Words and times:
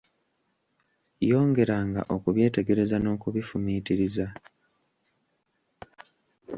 Yongeranga 1.29 2.01
okubyetegereza 2.15 2.95
n'okubifumiitiriza. 2.99 4.27